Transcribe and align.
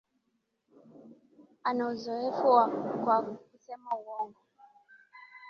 Ana 1.63 1.85
uzoefu 1.87 2.47
kwa 3.03 3.17
kusema 3.23 3.95
uongo 3.99 4.39